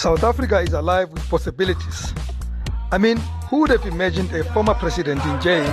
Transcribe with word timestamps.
South 0.00 0.24
Africa 0.24 0.60
is 0.60 0.72
alive 0.72 1.10
with 1.10 1.28
possibilities. 1.28 2.14
I 2.90 2.96
mean, 2.96 3.18
who 3.50 3.60
would 3.60 3.68
have 3.68 3.84
imagined 3.84 4.32
a 4.32 4.44
former 4.44 4.72
president 4.72 5.22
in 5.26 5.40
jail? 5.42 5.68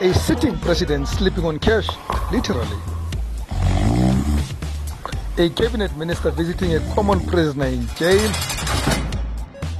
A 0.00 0.14
sitting 0.14 0.56
president 0.58 1.08
sleeping 1.08 1.44
on 1.44 1.58
cash, 1.58 1.88
literally. 2.30 2.78
A 5.38 5.50
cabinet 5.50 5.96
minister 5.96 6.30
visiting 6.30 6.76
a 6.76 6.80
common 6.94 7.18
prisoner 7.26 7.66
in 7.66 7.84
jail. 7.96 8.30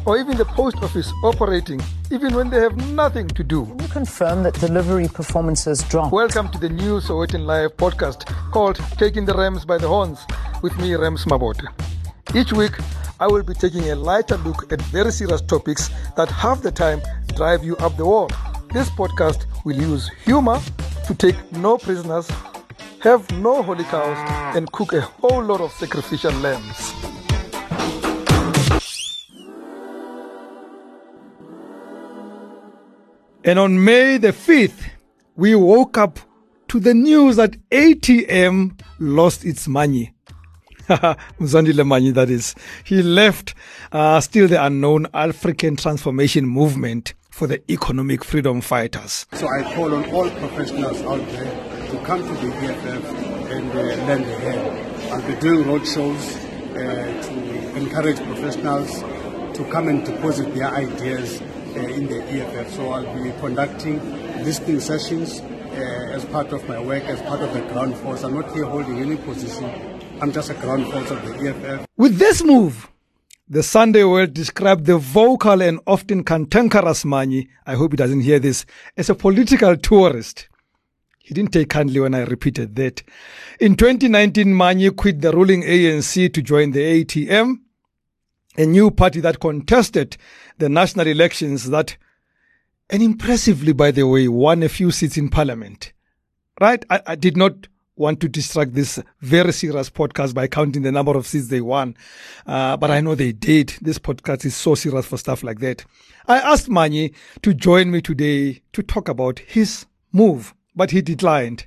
Or 0.05 0.19
even 0.19 0.37
the 0.37 0.47
post 0.47 0.79
office 0.83 1.13
operating 1.23 1.81
even 2.11 2.35
when 2.35 2.51
they 2.51 2.59
have 2.59 2.77
nothing 2.93 3.29
to 3.29 3.45
do. 3.45 3.67
Can 3.67 3.79
you 3.79 3.89
confirm 3.89 4.43
that 4.43 4.55
delivery 4.55 5.07
performances 5.07 5.85
dropped? 5.85 6.13
Welcome 6.13 6.49
to 6.51 6.59
the 6.59 6.69
new 6.69 6.99
Sowetan 6.99 7.47
Live 7.47 7.77
podcast 7.77 8.27
called 8.51 8.81
Taking 8.99 9.27
the 9.27 9.35
Rams 9.35 9.65
by 9.65 9.79
the 9.79 9.87
Horns 9.87 10.27
with 10.67 10.79
me, 10.79 10.97
Rams 10.97 11.25
Mabote. 11.27 11.65
Each 12.35 12.53
week, 12.53 12.73
I 13.21 13.29
will 13.29 13.45
be 13.45 13.55
taking 13.55 13.89
a 13.91 13.95
lighter 13.95 14.37
look 14.39 14.73
at 14.73 14.83
very 14.83 15.13
serious 15.13 15.41
topics 15.41 15.91
that 16.17 16.29
half 16.29 16.61
the 16.61 16.73
time 16.73 17.01
drive 17.37 17.63
you 17.63 17.77
up 17.77 17.97
the 17.97 18.05
wall. 18.05 18.29
This 18.73 18.91
podcast 18.91 19.47
will 19.65 19.77
use 19.77 20.11
humor 20.25 20.59
to 21.07 21.15
take 21.15 21.37
no 21.53 21.79
prisoners, 21.79 22.29
have 22.99 23.31
no 23.39 23.63
holy 23.63 23.85
cows, 23.85 24.19
and 24.57 24.73
cook 24.73 24.93
a 24.93 25.03
whole 25.03 25.45
lot 25.45 25.61
of 25.61 25.71
sacrificial 25.71 26.33
lambs. 26.33 26.93
And 33.45 33.61
on 33.61 33.85
May 33.85 34.19
the 34.19 34.33
5th, 34.33 34.83
we 35.37 35.55
woke 35.55 35.97
up 35.97 36.19
to 36.67 36.81
the 36.81 36.93
news 36.93 37.37
that 37.37 37.53
ATM 37.71 38.81
lost 38.99 39.45
its 39.45 39.69
money. 39.69 40.16
Mzwandile 41.41 41.85
Manyi, 41.85 42.15
that 42.15 42.31
is. 42.31 42.55
He 42.85 43.03
left 43.03 43.55
uh, 43.91 44.21
still 44.21 44.47
the 44.47 44.65
unknown 44.65 45.09
African 45.13 45.75
Transformation 45.75 46.47
Movement 46.47 47.15
for 47.31 47.49
the 47.49 47.61
Economic 47.71 48.23
Freedom 48.23 48.61
Fighters. 48.61 49.27
So 49.33 49.49
I 49.49 49.75
call 49.75 49.93
on 49.93 50.09
all 50.11 50.31
professionals 50.31 51.03
out 51.03 51.19
there 51.31 51.91
to 51.91 51.99
come 52.05 52.23
to 52.23 52.33
the 52.35 52.55
EFF 52.55 53.05
and 53.51 53.71
uh, 53.73 54.07
lend 54.07 54.25
a 54.27 54.39
hand. 54.39 55.13
I'll 55.13 55.27
be 55.27 55.35
doing 55.41 55.65
roadshows 55.65 56.37
uh, 56.71 57.23
to 57.23 57.77
encourage 57.77 58.19
professionals 58.19 59.01
to 59.57 59.65
come 59.73 59.89
and 59.89 60.05
deposit 60.05 60.55
their 60.55 60.69
ideas 60.69 61.41
uh, 61.41 61.81
in 61.81 62.07
the 62.07 62.23
EFF. 62.23 62.73
So 62.75 62.91
I'll 62.91 63.13
be 63.25 63.33
conducting 63.41 63.99
listening 64.45 64.79
sessions 64.79 65.41
uh, 65.41 66.15
as 66.15 66.25
part 66.27 66.53
of 66.53 66.67
my 66.69 66.81
work, 66.81 67.03
as 67.05 67.21
part 67.23 67.41
of 67.41 67.53
the 67.53 67.61
ground 67.73 67.97
force. 67.97 68.23
I'm 68.23 68.35
not 68.35 68.53
here 68.53 68.67
holding 68.67 68.99
any 68.99 69.17
position. 69.17 69.96
I'm 70.21 70.33
just 70.33 70.49
a 70.49 70.55
ground 70.55 70.91
force 70.91 71.11
of 71.11 71.23
the 71.23 71.51
EFF. 71.51 71.87
With 71.99 72.19
this 72.19 72.43
move, 72.43 72.89
the 73.49 73.63
Sunday 73.63 74.03
World 74.03 74.33
described 74.33 74.87
the 74.87 74.97
vocal 74.97 75.61
and 75.61 75.79
often 75.87 76.25
cantankerous 76.25 77.05
Manyi, 77.05 77.49
I 77.67 77.75
hope 77.75 77.93
he 77.93 77.97
doesn't 77.97 78.21
hear 78.21 78.39
this, 78.39 78.65
as 78.97 79.11
a 79.11 79.15
political 79.15 79.77
tourist. 79.77 80.49
He 81.19 81.35
didn't 81.35 81.53
take 81.53 81.69
kindly 81.69 82.01
when 82.01 82.15
I 82.15 82.25
repeated 82.25 82.77
that. 82.77 83.03
In 83.61 83.77
2019, 83.77 84.47
Manyi 84.47 84.97
quit 84.97 85.21
the 85.21 85.33
ruling 85.33 85.63
ANC 85.63 86.33
to 86.33 86.41
join 86.41 86.71
the 86.71 87.05
ATM, 87.05 87.57
a 88.57 88.65
new 88.65 88.91
party 88.91 89.21
that 89.21 89.39
contested 89.39 90.17
the 90.57 90.71
national 90.71 91.09
elections 91.09 91.69
that, 91.69 91.99
and 92.89 93.03
impressively, 93.03 93.75
by 93.75 93.91
the 93.91 94.07
way, 94.07 94.29
won 94.29 94.63
a 94.63 94.69
few 94.71 94.91
seats 94.91 95.19
in 95.19 95.29
parliament. 95.29 95.93
Right? 96.59 96.83
I, 96.89 97.03
I 97.07 97.15
did 97.17 97.37
not 97.37 97.69
want 97.97 98.21
to 98.21 98.29
distract 98.29 98.75
this 98.75 99.03
very 99.21 99.53
serious 99.53 99.89
podcast 99.91 100.35
by 100.35 100.47
counting 100.47 100.83
the 100.83 100.93
number 100.93 101.17
of 101.17 101.27
seats 101.27 101.49
they 101.49 101.63
won. 101.63 101.97
Uh, 102.47 102.77
but 102.77 102.91
I 102.91 103.01
know 103.01 103.15
they 103.15 103.33
did. 103.33 103.75
This 103.81 103.99
podcast 103.99 104.45
is 104.45 104.55
so 104.55 104.75
serious 104.75 105.07
for 105.07 105.17
stuff 105.17 105.43
like 105.43 105.61
that. 105.61 105.85
I 106.29 106.39
asked 106.39 106.69
Manyi 106.69 107.15
to 107.43 107.55
join 107.55 107.91
me 107.91 108.03
today 108.03 108.63
to 108.75 108.83
talk 108.83 109.09
about 109.09 109.39
his 109.41 109.87
move, 110.13 110.55
but 110.75 110.91
he 110.91 111.01
declined. 111.01 111.67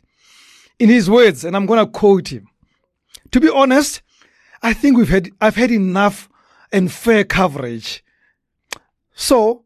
In 0.78 0.90
his 0.90 1.10
words, 1.10 1.44
and 1.44 1.56
I'm 1.56 1.66
going 1.66 1.84
to 1.84 1.92
quote 1.92 2.30
him. 2.30 2.48
To 3.32 3.40
be 3.40 3.50
honest, 3.50 4.02
I 4.62 4.74
think 4.74 4.98
we've 4.98 5.10
had, 5.10 5.30
I've 5.42 5.56
had 5.56 5.72
enough 5.72 6.30
and 6.72 6.92
fair 6.92 7.24
coverage. 7.24 8.04
So, 9.14 9.66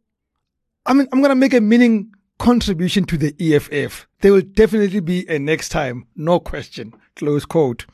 I 0.85 0.93
mean, 0.93 1.07
I'm 1.11 1.19
going 1.19 1.29
to 1.29 1.35
make 1.35 1.53
a 1.53 1.61
meaning 1.61 2.12
contribution 2.39 3.05
to 3.05 3.17
the 3.17 3.35
EFF. 3.39 4.07
There 4.21 4.33
will 4.33 4.41
definitely 4.41 4.99
be 4.99 5.27
a 5.27 5.39
next 5.39 5.69
time, 5.69 6.07
no 6.15 6.39
question. 6.39 6.93
Close 7.15 7.45
quote. 7.45 7.85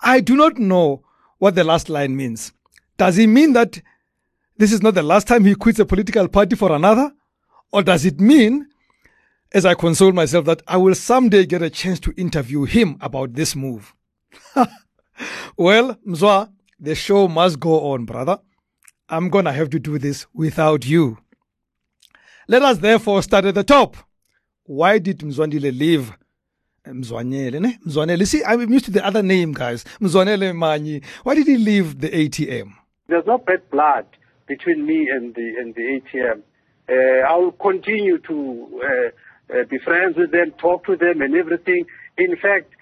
I 0.00 0.20
do 0.20 0.36
not 0.36 0.58
know 0.58 1.04
what 1.38 1.54
the 1.54 1.64
last 1.64 1.88
line 1.88 2.16
means. 2.16 2.52
Does 2.96 3.18
it 3.18 3.28
mean 3.28 3.52
that 3.52 3.80
this 4.56 4.72
is 4.72 4.82
not 4.82 4.94
the 4.94 5.02
last 5.02 5.26
time 5.26 5.44
he 5.44 5.54
quits 5.54 5.78
a 5.78 5.86
political 5.86 6.28
party 6.28 6.56
for 6.56 6.72
another? 6.72 7.12
Or 7.72 7.82
does 7.82 8.04
it 8.04 8.20
mean, 8.20 8.66
as 9.52 9.64
I 9.64 9.74
console 9.74 10.12
myself, 10.12 10.46
that 10.46 10.62
I 10.66 10.76
will 10.76 10.94
someday 10.94 11.46
get 11.46 11.62
a 11.62 11.70
chance 11.70 12.00
to 12.00 12.14
interview 12.16 12.64
him 12.64 12.96
about 13.00 13.34
this 13.34 13.54
move? 13.54 13.94
well, 15.56 15.94
Mzwa, 16.06 16.50
the 16.80 16.94
show 16.94 17.28
must 17.28 17.60
go 17.60 17.92
on, 17.92 18.04
brother. 18.04 18.38
I'm 19.08 19.30
gonna 19.30 19.52
have 19.52 19.70
to 19.70 19.78
do 19.78 19.98
this 19.98 20.26
without 20.34 20.86
you. 20.86 21.18
Let 22.50 22.62
us 22.62 22.78
therefore 22.78 23.22
start 23.22 23.44
at 23.44 23.54
the 23.54 23.62
top. 23.62 23.94
Why 24.64 24.98
did 24.98 25.18
Mzwandile 25.18 25.78
leave? 25.78 26.12
Mzwanele, 26.86 27.60
ne? 27.60 27.78
Mzwanele. 27.86 28.26
See, 28.26 28.42
I'm 28.42 28.72
used 28.72 28.86
to 28.86 28.90
the 28.90 29.04
other 29.04 29.22
name, 29.22 29.52
guys. 29.52 29.84
Mzwanele 30.00 30.54
Manyi. 30.54 31.04
Why 31.24 31.34
did 31.34 31.46
he 31.46 31.58
leave 31.58 32.00
the 32.00 32.08
ATM? 32.08 32.72
There's 33.06 33.26
no 33.26 33.36
bad 33.36 33.68
blood 33.70 34.06
between 34.46 34.86
me 34.86 35.08
and 35.10 35.34
the 35.34 35.46
and 35.60 35.74
the 35.74 36.00
ATM. 36.00 36.40
Uh, 36.88 37.30
I 37.30 37.36
will 37.36 37.52
continue 37.52 38.16
to 38.16 38.80
uh, 38.82 39.54
uh, 39.54 39.64
be 39.64 39.78
friends 39.84 40.16
with 40.16 40.30
them, 40.32 40.52
talk 40.52 40.86
to 40.86 40.96
them, 40.96 41.20
and 41.20 41.34
everything. 41.36 41.84
In 42.16 42.34
fact, 42.36 42.72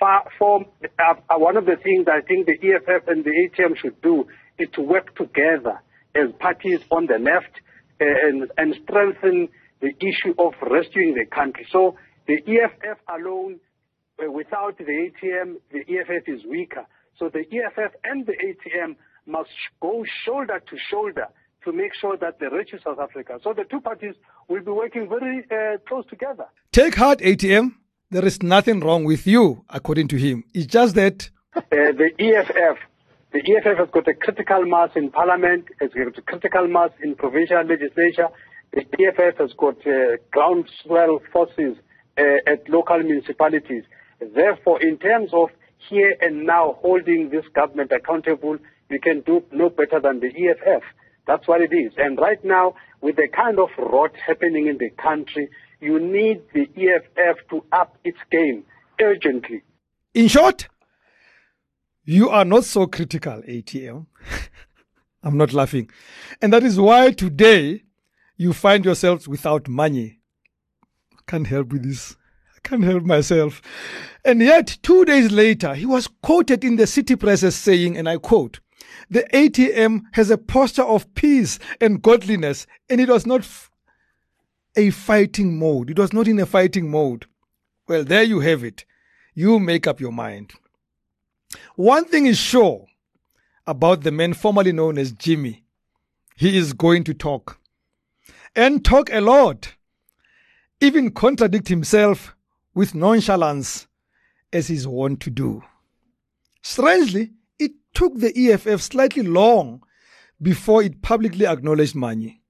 far, 0.00 0.24
uh, 0.40 1.14
one 1.38 1.56
of 1.56 1.66
the 1.66 1.76
things 1.76 2.08
I 2.08 2.22
think 2.22 2.46
the 2.46 2.58
EFF 2.60 3.06
and 3.06 3.24
the 3.24 3.30
ATM 3.30 3.76
should 3.76 4.02
do 4.02 4.26
is 4.58 4.68
to 4.72 4.82
work 4.82 5.14
together 5.14 5.80
as 6.12 6.32
parties 6.40 6.80
on 6.90 7.06
the 7.06 7.18
left 7.20 7.60
and, 8.02 8.50
and 8.56 8.74
strengthen 8.84 9.48
the 9.80 9.92
issue 10.00 10.34
of 10.38 10.54
rescuing 10.70 11.14
the 11.14 11.26
country. 11.26 11.66
So 11.70 11.96
the 12.26 12.38
EFF 12.46 12.98
alone, 13.08 13.60
uh, 14.22 14.30
without 14.30 14.78
the 14.78 14.84
ATM, 14.84 15.56
the 15.72 15.80
EFF 15.80 16.28
is 16.28 16.44
weaker. 16.44 16.86
So 17.18 17.28
the 17.28 17.40
EFF 17.40 17.92
and 18.04 18.26
the 18.26 18.32
ATM 18.32 18.96
must 19.26 19.50
go 19.80 20.04
shoulder 20.24 20.60
to 20.60 20.76
shoulder 20.90 21.26
to 21.64 21.72
make 21.72 21.94
sure 21.94 22.16
that 22.16 22.38
they 22.40 22.46
rescue 22.46 22.78
South 22.82 22.98
Africa. 22.98 23.38
So 23.42 23.52
the 23.52 23.64
two 23.64 23.80
parties 23.80 24.14
will 24.48 24.62
be 24.62 24.70
working 24.70 25.08
very 25.08 25.44
uh, 25.50 25.78
close 25.88 26.04
together. 26.06 26.46
Take 26.72 26.96
heart, 26.96 27.20
ATM. 27.20 27.74
There 28.10 28.24
is 28.24 28.42
nothing 28.42 28.80
wrong 28.80 29.04
with 29.04 29.26
you, 29.26 29.64
according 29.70 30.08
to 30.08 30.16
him. 30.16 30.44
It's 30.52 30.66
just 30.66 30.94
that. 30.96 31.30
Uh, 31.54 31.60
the 31.70 32.10
EFF, 32.18 32.78
the 33.32 33.40
EFF 33.40 33.78
has 33.78 33.88
got 33.90 34.06
a 34.08 34.14
critical 34.14 34.64
mass 34.66 34.90
in 34.94 35.10
parliament, 35.10 35.64
has 35.80 35.90
got 35.90 36.18
a 36.18 36.22
critical 36.22 36.68
mass 36.68 36.90
in 37.02 37.14
provincial 37.14 37.62
legislature. 37.64 38.28
The 38.72 38.84
EFF 39.00 39.38
has 39.38 39.52
got 39.56 39.78
uh, 39.86 40.16
groundswell 40.30 41.20
forces 41.32 41.76
uh, 42.18 42.22
at 42.46 42.68
local 42.68 42.98
municipalities. 43.02 43.84
Therefore, 44.20 44.82
in 44.82 44.98
terms 44.98 45.30
of 45.32 45.48
here 45.88 46.14
and 46.20 46.46
now 46.46 46.78
holding 46.82 47.30
this 47.30 47.44
government 47.54 47.90
accountable, 47.92 48.58
you 48.90 49.00
can 49.00 49.22
do 49.22 49.42
no 49.50 49.70
better 49.70 49.98
than 49.98 50.20
the 50.20 50.28
EFF. 50.28 50.82
That's 51.26 51.48
what 51.48 51.62
it 51.62 51.72
is. 51.72 51.92
And 51.96 52.18
right 52.18 52.42
now, 52.44 52.74
with 53.00 53.16
the 53.16 53.28
kind 53.34 53.58
of 53.58 53.68
rot 53.78 54.12
happening 54.26 54.66
in 54.66 54.78
the 54.78 54.90
country, 54.90 55.48
you 55.80 55.98
need 55.98 56.42
the 56.52 56.68
EFF 56.76 57.48
to 57.50 57.64
up 57.72 57.96
its 58.04 58.18
game 58.30 58.64
urgently. 59.00 59.62
In 60.14 60.28
short, 60.28 60.68
you 62.04 62.30
are 62.30 62.44
not 62.44 62.64
so 62.64 62.86
critical, 62.86 63.42
ATM. 63.48 64.06
I'm 65.22 65.36
not 65.36 65.52
laughing. 65.52 65.88
And 66.40 66.52
that 66.52 66.64
is 66.64 66.80
why 66.80 67.12
today 67.12 67.84
you 68.36 68.52
find 68.52 68.84
yourselves 68.84 69.28
without 69.28 69.68
money. 69.68 70.18
I 71.12 71.20
can't 71.26 71.46
help 71.46 71.72
with 71.72 71.84
this. 71.84 72.16
I 72.56 72.68
can't 72.68 72.82
help 72.82 73.04
myself. 73.04 73.62
And 74.24 74.40
yet, 74.40 74.78
two 74.82 75.04
days 75.04 75.30
later, 75.30 75.74
he 75.74 75.86
was 75.86 76.08
quoted 76.22 76.64
in 76.64 76.76
the 76.76 76.86
city 76.86 77.14
press 77.14 77.42
as 77.42 77.54
saying, 77.54 77.96
and 77.96 78.08
I 78.08 78.16
quote, 78.16 78.60
the 79.10 79.24
ATM 79.32 80.02
has 80.12 80.30
a 80.30 80.38
posture 80.38 80.82
of 80.82 81.12
peace 81.14 81.58
and 81.80 82.02
godliness, 82.02 82.66
and 82.88 83.00
it 83.00 83.08
was 83.08 83.26
not 83.26 83.40
f- 83.40 83.70
a 84.76 84.90
fighting 84.90 85.58
mode. 85.58 85.90
It 85.90 85.98
was 85.98 86.12
not 86.12 86.26
in 86.26 86.40
a 86.40 86.46
fighting 86.46 86.90
mode. 86.90 87.26
Well, 87.86 88.04
there 88.04 88.22
you 88.22 88.40
have 88.40 88.64
it. 88.64 88.84
You 89.34 89.58
make 89.60 89.86
up 89.86 90.00
your 90.00 90.12
mind. 90.12 90.52
One 91.76 92.04
thing 92.04 92.26
is 92.26 92.38
sure 92.38 92.86
about 93.66 94.02
the 94.02 94.10
man 94.10 94.34
formerly 94.34 94.72
known 94.72 94.98
as 94.98 95.12
Jimmy. 95.12 95.64
He 96.36 96.56
is 96.56 96.72
going 96.72 97.04
to 97.04 97.14
talk. 97.14 97.58
And 98.54 98.84
talk 98.84 99.10
a 99.12 99.20
lot. 99.20 99.74
Even 100.80 101.12
contradict 101.12 101.68
himself 101.68 102.34
with 102.74 102.94
nonchalance 102.94 103.86
as 104.52 104.68
he's 104.68 104.86
wont 104.86 105.20
to 105.20 105.30
do. 105.30 105.62
Strangely, 106.62 107.32
it 107.58 107.72
took 107.94 108.18
the 108.18 108.32
EFF 108.36 108.80
slightly 108.82 109.22
long 109.22 109.82
before 110.40 110.82
it 110.82 111.02
publicly 111.02 111.46
acknowledged 111.46 111.94
Manyi. 111.94 112.40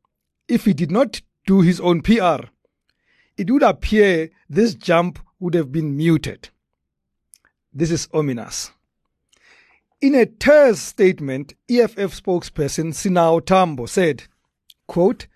If 0.49 0.65
he 0.65 0.73
did 0.73 0.91
not 0.91 1.21
do 1.47 1.61
his 1.61 1.81
own 1.81 2.03
PR, 2.03 2.47
it 3.37 3.51
would 3.51 3.63
appear 3.63 4.31
this 4.49 4.75
jump 4.75 5.19
would 5.39 5.55
have 5.55 5.73
been 5.73 5.97
muted. 5.97 6.51
This 7.73 7.91
is 7.91 8.09
ominous. 8.13 8.71
In 10.03 10.17
a 10.17 10.27
terse 10.27 10.81
statement, 10.81 11.55
EFF 11.71 12.21
spokesperson 12.21 12.93
Sinawo 12.93 13.41
Thambo 13.41 13.89
said, 13.89 14.25
quote, 14.89 15.29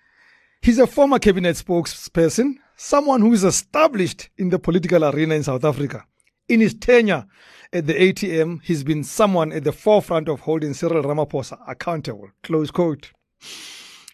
He's 0.60 0.80
a 0.80 0.88
former 0.88 1.20
cabinet 1.20 1.54
spokesperson, 1.54 2.56
someone 2.76 3.20
who 3.20 3.32
is 3.32 3.44
established 3.44 4.28
in 4.36 4.48
the 4.48 4.58
political 4.58 5.04
arena 5.04 5.36
in 5.36 5.44
South 5.44 5.64
Africa. 5.64 6.04
In 6.48 6.58
his 6.58 6.74
tenure 6.74 7.26
at 7.72 7.86
the 7.86 7.94
ATM, 7.94 8.60
he's 8.64 8.82
been 8.82 9.04
someone 9.04 9.52
at 9.52 9.62
the 9.62 9.70
forefront 9.70 10.28
of 10.28 10.40
holding 10.40 10.74
Cyril 10.74 11.04
Ramaphosa 11.04 11.60
accountable. 11.68 12.30
Close 12.42 12.72
quote. 12.72 13.12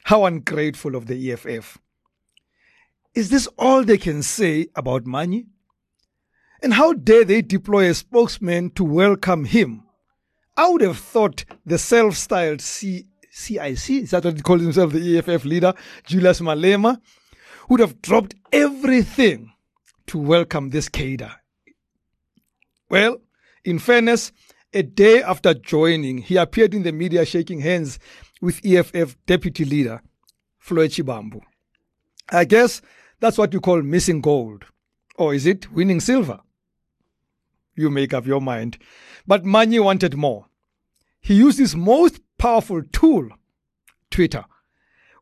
How 0.05 0.27
ungrateful 0.27 0.97
of 0.97 1.07
the 1.07 1.33
EFF. 1.33 1.79
Is 3.15 3.31
this 3.31 3.47
all 3.59 3.85
they 3.85 3.97
can 3.97 4.23
say 4.23 4.67
about 4.77 5.05
Manyi? 5.05 5.47
And 6.63 6.75
how 6.75 6.93
dare 6.93 7.25
they 7.25 7.41
deploy 7.41 7.89
a 7.89 7.95
spokesman 7.95 8.69
to 8.73 8.85
welcome 8.85 9.47
him? 9.47 9.82
I 10.57 10.69
would 10.69 10.83
have 10.83 10.99
thought 10.99 11.45
the 11.65 11.79
self 11.79 12.17
styled 12.17 12.61
C- 12.61 13.07
CIC, 13.31 13.91
is 13.91 14.11
that 14.11 14.25
what 14.25 14.37
he 14.37 14.43
calls 14.43 14.63
himself, 14.63 14.93
the 14.93 15.19
EFF 15.19 15.45
leader, 15.45 15.73
Julius 16.05 16.41
Malema, 16.41 17.01
would 17.69 17.81
have 17.81 18.03
dropped 18.03 18.35
everything 18.53 19.53
to 20.07 20.19
welcome 20.19 20.71
this 20.71 20.89
cadre. 20.89 21.31
Well, 22.91 23.19
in 23.65 23.79
fairness, 23.79 24.33
a 24.75 24.83
day 24.83 25.23
after 25.23 25.55
joining, 25.55 26.19
he 26.19 26.37
appeared 26.37 26.75
in 26.75 26.83
the 26.83 26.93
media 26.93 27.25
shaking 27.25 27.61
hands 27.61 27.99
with 28.43 28.61
EFF 28.65 29.17
deputy 29.25 29.65
leader, 29.65 30.03
Floyd 30.59 30.91
Shivambu. 30.91 31.41
I 32.31 32.45
guess 32.45 32.83
that's 33.21 33.39
what 33.39 33.53
you 33.55 33.61
call 33.61 33.81
missing 33.83 34.21
gold. 34.21 34.65
Or 35.17 35.35
is 35.35 35.47
it 35.47 35.73
winning 35.73 36.01
silver? 36.01 36.41
You 37.75 37.91
make 37.91 38.13
up 38.13 38.27
your 38.27 38.41
mind. 38.41 38.79
But 39.27 39.45
Manyi 39.45 39.83
wanted 39.83 40.17
more. 40.17 40.47
He 41.21 41.35
used 41.35 41.59
his 41.59 41.77
most 41.77 42.21
powerful 42.39 42.83
tool, 42.93 43.29
Twitter, 44.11 44.45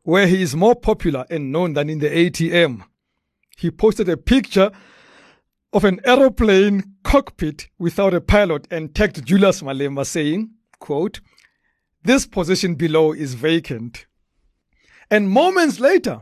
where 0.03 0.27
he 0.27 0.41
is 0.41 0.55
more 0.55 0.75
popular 0.75 1.25
and 1.29 1.51
known 1.51 1.73
than 1.73 1.89
in 1.89 1.99
the 1.99 2.09
ATM. 2.09 2.83
He 3.57 3.69
posted 3.69 4.09
a 4.09 4.17
picture 4.17 4.71
of 5.73 5.85
an 5.85 6.01
aeroplane 6.03 6.95
cockpit 7.03 7.67
without 7.77 8.13
a 8.13 8.21
pilot 8.21 8.67
and 8.71 8.93
tagged 8.93 9.25
Julius 9.25 9.61
Malema 9.61 10.05
saying, 10.05 10.49
quote, 10.79 11.21
this 12.03 12.25
position 12.25 12.75
below 12.75 13.13
is 13.13 13.35
vacant. 13.35 14.07
And 15.09 15.29
moments 15.29 15.79
later, 15.79 16.21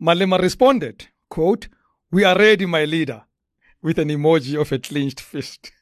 Malema 0.00 0.40
responded, 0.40 1.08
quote, 1.28 1.68
we 2.12 2.24
are 2.24 2.38
ready, 2.38 2.66
my 2.66 2.84
leader, 2.84 3.24
with 3.82 3.98
an 3.98 4.08
emoji 4.08 4.60
of 4.60 4.72
a 4.72 4.78
clenched 4.78 5.20
fist. 5.20 5.72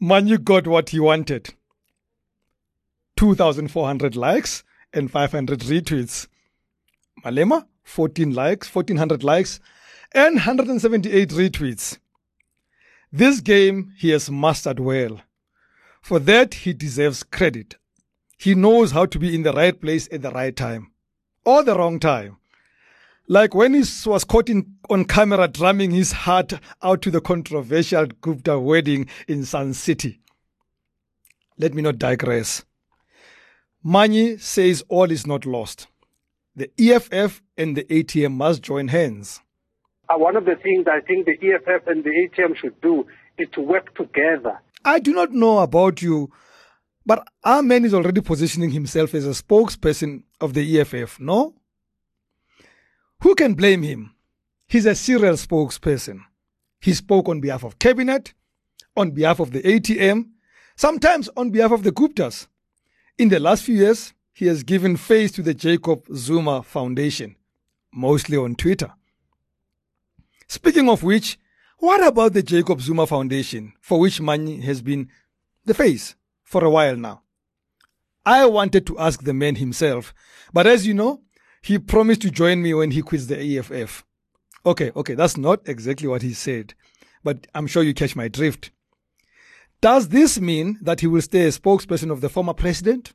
Manyi 0.00 0.42
got 0.42 0.66
what 0.66 0.90
he 0.90 1.00
wanted. 1.00 1.54
2,400 3.16 4.16
likes 4.16 4.64
and 4.92 5.10
500 5.10 5.60
retweets. 5.60 6.26
Malema, 7.24 7.66
14 7.84 8.32
likes, 8.34 8.74
1,400 8.74 9.22
likes, 9.22 9.60
and 10.12 10.36
178 10.36 11.30
retweets. 11.30 11.98
This 13.12 13.40
game 13.40 13.92
he 13.96 14.10
has 14.10 14.30
mastered 14.30 14.80
well. 14.80 15.20
For 16.02 16.18
that, 16.18 16.54
he 16.54 16.72
deserves 16.72 17.22
credit. 17.22 17.76
He 18.36 18.54
knows 18.54 18.90
how 18.90 19.06
to 19.06 19.18
be 19.18 19.34
in 19.34 19.42
the 19.42 19.52
right 19.52 19.80
place 19.80 20.08
at 20.12 20.22
the 20.22 20.30
right 20.30 20.54
time, 20.54 20.92
or 21.44 21.62
the 21.62 21.76
wrong 21.76 21.98
time. 21.98 22.38
Like 23.26 23.54
when 23.54 23.72
he 23.72 23.84
was 24.04 24.22
caught 24.24 24.50
in, 24.50 24.74
on 24.90 25.06
camera 25.06 25.48
drumming 25.48 25.92
his 25.92 26.12
heart 26.12 26.52
out 26.82 27.00
to 27.02 27.10
the 27.10 27.22
controversial 27.22 28.06
Gupta 28.20 28.58
wedding 28.58 29.08
in 29.26 29.46
Sun 29.46 29.74
City. 29.74 30.20
Let 31.56 31.72
me 31.72 31.80
not 31.80 31.98
digress. 31.98 32.64
Manyi 33.84 34.38
says 34.40 34.84
all 34.88 35.10
is 35.10 35.26
not 35.26 35.46
lost. 35.46 35.86
The 36.54 36.70
EFF 36.78 37.42
and 37.56 37.76
the 37.76 37.84
ATM 37.84 38.32
must 38.32 38.62
join 38.62 38.88
hands. 38.88 39.40
Uh, 40.08 40.18
one 40.18 40.36
of 40.36 40.44
the 40.44 40.56
things 40.56 40.86
I 40.86 41.00
think 41.00 41.24
the 41.24 41.32
EFF 41.32 41.86
and 41.86 42.04
the 42.04 42.10
ATM 42.10 42.56
should 42.56 42.78
do 42.82 43.06
is 43.38 43.48
to 43.54 43.62
work 43.62 43.94
together. 43.94 44.60
I 44.84 44.98
do 44.98 45.14
not 45.14 45.32
know 45.32 45.60
about 45.60 46.02
you, 46.02 46.30
but 47.06 47.26
our 47.42 47.62
man 47.62 47.86
is 47.86 47.94
already 47.94 48.20
positioning 48.20 48.70
himself 48.70 49.14
as 49.14 49.26
a 49.26 49.30
spokesperson 49.30 50.24
of 50.42 50.52
the 50.52 50.80
EFF, 50.80 51.18
no? 51.20 51.54
Who 53.24 53.34
can 53.34 53.54
blame 53.54 53.82
him? 53.82 54.14
He's 54.68 54.84
a 54.84 54.94
serial 54.94 55.36
spokesperson. 55.36 56.20
He 56.78 56.92
spoke 56.92 57.26
on 57.26 57.40
behalf 57.40 57.64
of 57.64 57.78
cabinet, 57.78 58.34
on 58.94 59.12
behalf 59.12 59.40
of 59.40 59.50
the 59.50 59.62
ATM, 59.62 60.26
sometimes 60.76 61.30
on 61.34 61.48
behalf 61.48 61.72
of 61.72 61.84
the 61.84 61.90
Guptas. 61.90 62.48
In 63.16 63.30
the 63.30 63.40
last 63.40 63.64
few 63.64 63.76
years, 63.76 64.12
he 64.34 64.44
has 64.48 64.62
given 64.62 64.98
face 64.98 65.32
to 65.32 65.42
the 65.42 65.54
Jacob 65.54 66.04
Zuma 66.14 66.62
Foundation, 66.62 67.36
mostly 67.94 68.36
on 68.36 68.56
Twitter. 68.56 68.92
Speaking 70.46 70.90
of 70.90 71.02
which, 71.02 71.38
what 71.78 72.06
about 72.06 72.34
the 72.34 72.42
Jacob 72.42 72.82
Zuma 72.82 73.06
Foundation, 73.06 73.72
for 73.80 74.00
which 74.00 74.20
Manyi 74.20 74.62
has 74.64 74.82
been 74.82 75.08
the 75.64 75.72
face 75.72 76.14
for 76.42 76.62
a 76.62 76.68
while 76.68 76.96
now? 76.96 77.22
I 78.26 78.44
wanted 78.44 78.86
to 78.88 78.98
ask 78.98 79.22
the 79.22 79.32
man 79.32 79.54
himself, 79.54 80.12
but 80.52 80.66
as 80.66 80.86
you 80.86 80.92
know, 80.92 81.22
he 81.64 81.78
promised 81.78 82.20
to 82.20 82.30
join 82.30 82.60
me 82.60 82.74
when 82.74 82.90
he 82.90 83.00
quits 83.00 83.24
the 83.24 83.58
EFF. 83.58 84.04
Okay, 84.66 84.92
okay, 84.94 85.14
that's 85.14 85.38
not 85.38 85.66
exactly 85.66 86.06
what 86.06 86.20
he 86.20 86.34
said, 86.34 86.74
but 87.22 87.46
I'm 87.54 87.66
sure 87.66 87.82
you 87.82 87.94
catch 87.94 88.14
my 88.14 88.28
drift. 88.28 88.70
Does 89.80 90.08
this 90.08 90.38
mean 90.38 90.78
that 90.82 91.00
he 91.00 91.06
will 91.06 91.22
stay 91.22 91.46
a 91.46 91.48
spokesperson 91.48 92.10
of 92.10 92.20
the 92.20 92.28
former 92.28 92.52
president? 92.52 93.14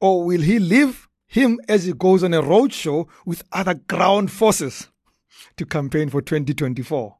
Or 0.00 0.24
will 0.24 0.40
he 0.40 0.58
leave 0.58 1.08
him 1.26 1.60
as 1.68 1.84
he 1.84 1.92
goes 1.92 2.24
on 2.24 2.32
a 2.32 2.42
roadshow 2.42 3.06
with 3.26 3.44
other 3.52 3.74
ground 3.74 4.30
forces 4.30 4.88
to 5.58 5.66
campaign 5.66 6.08
for 6.08 6.22
2024? 6.22 7.18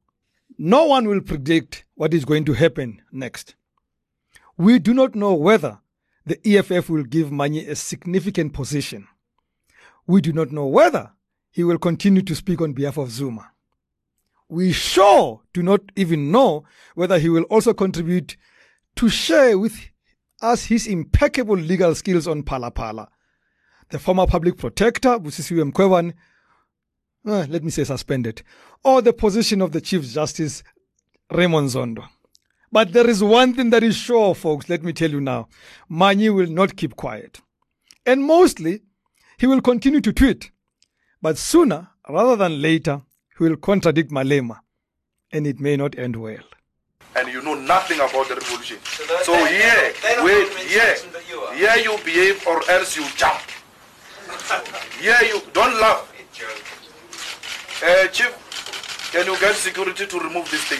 No 0.56 0.86
one 0.86 1.08
will 1.08 1.20
predict 1.20 1.84
what 1.94 2.14
is 2.14 2.24
going 2.24 2.46
to 2.46 2.54
happen 2.54 3.02
next. 3.12 3.54
We 4.56 4.78
do 4.78 4.94
not 4.94 5.14
know 5.14 5.34
whether 5.34 5.80
the 6.24 6.40
EFF 6.46 6.88
will 6.88 7.04
give 7.04 7.28
Manyi 7.28 7.68
a 7.68 7.76
significant 7.76 8.54
position. 8.54 9.08
We 10.06 10.20
do 10.20 10.32
not 10.32 10.50
know 10.50 10.66
whether 10.66 11.12
he 11.50 11.64
will 11.64 11.78
continue 11.78 12.22
to 12.22 12.34
speak 12.34 12.60
on 12.60 12.72
behalf 12.72 12.96
of 12.96 13.10
Zuma. 13.10 13.50
We 14.48 14.72
sure 14.72 15.42
do 15.52 15.62
not 15.62 15.80
even 15.96 16.30
know 16.30 16.64
whether 16.94 17.18
he 17.18 17.28
will 17.28 17.44
also 17.44 17.72
contribute 17.72 18.36
to 18.96 19.08
share 19.08 19.58
with 19.58 19.76
us 20.40 20.64
his 20.64 20.86
impeccable 20.86 21.56
legal 21.56 21.94
skills 21.94 22.26
on 22.26 22.42
Phala. 22.42 23.08
The 23.90 23.98
former 23.98 24.26
public 24.26 24.58
protector, 24.58 25.18
Busisiwe 25.18 25.70
Mkhwebane, 25.70 26.14
uh, 27.26 27.46
let 27.48 27.62
me 27.62 27.70
say 27.70 27.84
suspended, 27.84 28.42
or 28.84 29.00
the 29.00 29.12
position 29.12 29.62
of 29.62 29.72
the 29.72 29.80
Chief 29.80 30.02
Justice 30.02 30.62
Raymond 31.30 31.68
Zondo. 31.68 32.04
But 32.72 32.92
there 32.92 33.08
is 33.08 33.22
one 33.22 33.54
thing 33.54 33.70
that 33.70 33.82
is 33.82 33.94
sure, 33.94 34.34
folks, 34.34 34.68
let 34.68 34.82
me 34.82 34.92
tell 34.92 35.10
you 35.10 35.20
now. 35.20 35.48
Manyi 35.90 36.34
will 36.34 36.48
not 36.48 36.76
keep 36.76 36.96
quiet. 36.96 37.40
And 38.04 38.24
mostly, 38.24 38.82
he 39.38 39.46
will 39.46 39.60
continue 39.60 40.00
to 40.00 40.12
tweet. 40.12 40.50
But 41.20 41.38
sooner 41.38 41.88
rather 42.08 42.36
than 42.36 42.60
later, 42.62 43.02
he 43.38 43.44
will 43.44 43.56
contradict 43.56 44.10
Malema. 44.10 44.60
And 45.32 45.46
it 45.46 45.60
may 45.60 45.76
not 45.76 45.98
end 45.98 46.16
well. 46.16 46.44
and 47.14 47.28
you 47.28 47.42
know 47.42 47.54
nothing 47.54 47.98
about 47.98 48.26
the 48.28 48.34
revolution. 48.36 48.78
So 48.84 49.04
So 49.22 49.34
here, 49.44 49.92
they're 50.02 50.24
wait, 50.24 50.48
here, 50.58 50.92
instructions 50.92 51.12
that 51.12 51.24
you 51.28 51.38
here 51.60 51.76
you 51.84 51.92
behave 52.04 52.46
or 52.46 52.58
else 52.70 52.96
you 52.96 53.04
jump. 53.16 53.40
Here 55.00 55.18
you 55.30 55.40
don't 55.52 55.78
laugh. 55.80 56.08
Uh, 57.84 58.06
Chief, 58.08 58.32
can 59.12 59.26
you 59.26 59.36
get 59.40 59.56
security 59.56 60.06
to 60.06 60.18
remove 60.20 60.48
this 60.52 60.62
thing? 60.64 60.78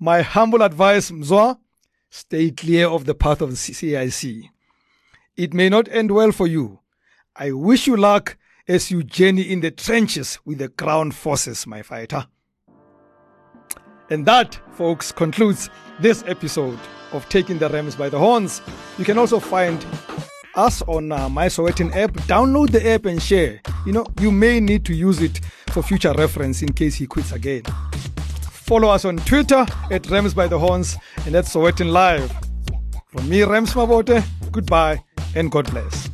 My 0.00 0.20
humble 0.22 0.62
advice, 0.62 1.12
Mzwa, 1.12 1.58
stay 2.10 2.50
clear 2.50 2.88
of 2.88 3.04
the 3.04 3.14
path 3.14 3.40
of 3.40 3.50
the 3.50 3.56
CIC. 3.56 4.50
It 5.36 5.52
may 5.52 5.68
not 5.68 5.88
end 5.88 6.12
well 6.12 6.30
for 6.30 6.46
you. 6.46 6.78
I 7.34 7.50
wish 7.50 7.88
you 7.88 7.96
luck 7.96 8.36
as 8.68 8.92
you 8.92 9.02
journey 9.02 9.42
in 9.42 9.60
the 9.60 9.72
trenches 9.72 10.38
with 10.44 10.58
the 10.58 10.68
ground 10.68 11.16
forces, 11.16 11.66
my 11.66 11.82
fighter. 11.82 12.28
And 14.10 14.24
that, 14.26 14.60
folks, 14.74 15.10
concludes 15.10 15.70
this 15.98 16.22
episode 16.28 16.78
of 17.10 17.28
Taking 17.28 17.58
the 17.58 17.68
Rams 17.68 17.96
by 17.96 18.08
the 18.08 18.18
Horns. 18.18 18.62
You 18.96 19.04
can 19.04 19.18
also 19.18 19.40
find 19.40 19.84
us 20.54 20.82
on 20.82 21.10
uh, 21.10 21.28
My 21.28 21.46
Sowetan 21.46 21.92
app. 21.96 22.12
Download 22.28 22.70
the 22.70 22.88
app 22.88 23.04
and 23.04 23.20
share. 23.20 23.60
You 23.84 23.92
know, 23.92 24.06
you 24.20 24.30
may 24.30 24.60
need 24.60 24.84
to 24.84 24.94
use 24.94 25.20
it 25.20 25.40
for 25.70 25.82
future 25.82 26.12
reference 26.12 26.62
in 26.62 26.72
case 26.72 26.94
he 26.94 27.08
quits 27.08 27.32
again. 27.32 27.62
Follow 28.52 28.88
us 28.88 29.04
on 29.04 29.16
Twitter 29.16 29.66
at 29.90 30.08
Rams 30.08 30.32
by 30.32 30.46
the 30.46 30.60
Horns 30.60 30.96
and 31.26 31.34
at 31.34 31.46
Sowetan 31.46 31.90
Live. 31.90 32.32
From 33.08 33.28
me, 33.28 33.42
Rams 33.42 33.74
Mabote, 33.74 34.24
goodbye 34.52 35.02
and 35.34 35.50
God 35.50 35.70
bless. 35.70 36.13